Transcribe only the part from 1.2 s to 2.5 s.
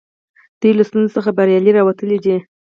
بریالي راوتلي دي.